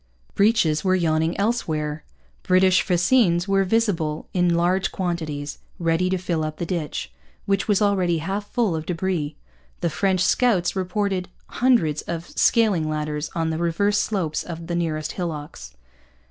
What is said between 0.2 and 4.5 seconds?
Breaches were yawning elsewhere. British fascines were visible